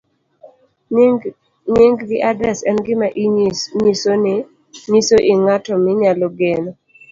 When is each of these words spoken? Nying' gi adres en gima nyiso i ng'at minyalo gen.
Nying' 1.73 2.01
gi 2.09 2.17
adres 2.31 2.59
en 2.69 2.77
gima 2.85 3.07
nyiso 4.93 5.17
i 5.31 5.33
ng'at 5.41 5.65
minyalo 5.85 6.27
gen. 6.39 6.63